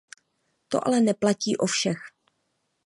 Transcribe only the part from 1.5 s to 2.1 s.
o všech.